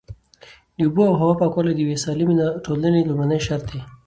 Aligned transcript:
د 0.75 0.77
اوبو 0.85 1.01
او 1.09 1.15
هوا 1.21 1.33
پاکوالی 1.41 1.73
د 1.75 1.79
یوې 1.85 1.97
سالمې 2.03 2.35
ټولنې 2.65 3.01
لومړنی 3.09 3.39
شرط 3.47 3.65
دی. 3.71 3.81